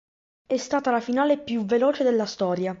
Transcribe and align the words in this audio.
È 0.47 0.57
stata 0.57 0.89
la 0.89 0.99
finale 0.99 1.37
più 1.37 1.63
veloce 1.63 2.03
della 2.03 2.25
storia. 2.25 2.69